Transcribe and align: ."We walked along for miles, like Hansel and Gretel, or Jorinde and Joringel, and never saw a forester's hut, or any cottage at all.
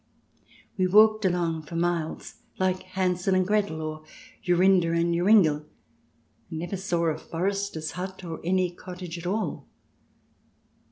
."We 0.79 0.87
walked 0.87 1.25
along 1.25 1.61
for 1.67 1.75
miles, 1.75 2.39
like 2.57 2.81
Hansel 2.81 3.35
and 3.35 3.45
Gretel, 3.45 3.83
or 3.83 4.03
Jorinde 4.43 4.85
and 4.99 5.13
Joringel, 5.13 5.63
and 6.49 6.59
never 6.59 6.75
saw 6.75 7.05
a 7.05 7.19
forester's 7.19 7.91
hut, 7.91 8.23
or 8.23 8.39
any 8.43 8.71
cottage 8.71 9.19
at 9.19 9.27
all. 9.27 9.67